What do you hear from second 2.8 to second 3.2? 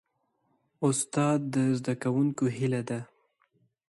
ده.